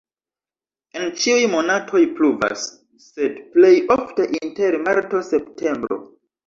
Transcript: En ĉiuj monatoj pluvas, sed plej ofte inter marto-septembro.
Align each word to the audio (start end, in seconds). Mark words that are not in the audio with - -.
En 1.01 1.05
ĉiuj 1.23 1.43
monatoj 1.51 2.01
pluvas, 2.21 2.65
sed 3.11 3.39
plej 3.53 3.73
ofte 3.99 4.29
inter 4.43 4.83
marto-septembro. 4.91 6.05